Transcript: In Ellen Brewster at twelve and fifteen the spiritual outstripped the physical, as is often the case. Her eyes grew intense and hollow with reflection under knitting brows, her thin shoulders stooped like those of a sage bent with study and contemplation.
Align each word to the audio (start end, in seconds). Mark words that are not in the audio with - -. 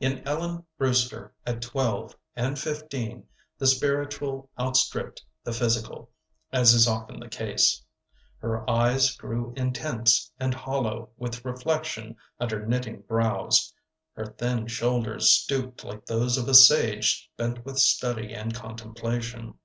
In 0.00 0.26
Ellen 0.26 0.64
Brewster 0.78 1.34
at 1.46 1.60
twelve 1.60 2.16
and 2.34 2.58
fifteen 2.58 3.28
the 3.58 3.66
spiritual 3.66 4.48
outstripped 4.58 5.22
the 5.44 5.52
physical, 5.52 6.08
as 6.50 6.72
is 6.72 6.88
often 6.88 7.20
the 7.20 7.28
case. 7.28 7.84
Her 8.38 8.70
eyes 8.70 9.14
grew 9.14 9.52
intense 9.54 10.32
and 10.40 10.54
hollow 10.54 11.10
with 11.18 11.44
reflection 11.44 12.16
under 12.40 12.64
knitting 12.64 13.02
brows, 13.02 13.74
her 14.14 14.24
thin 14.24 14.66
shoulders 14.66 15.30
stooped 15.30 15.84
like 15.84 16.06
those 16.06 16.38
of 16.38 16.48
a 16.48 16.54
sage 16.54 17.30
bent 17.36 17.66
with 17.66 17.78
study 17.78 18.32
and 18.32 18.54
contemplation. 18.54 19.58